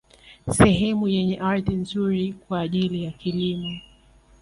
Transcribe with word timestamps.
Sehemu 0.57 1.07
yenye 1.07 1.39
ardhi 1.39 1.73
nzuri 1.75 2.33
kwa 2.33 2.59
ajili 2.59 3.03
ya 3.03 3.11
kilimo 3.11 3.79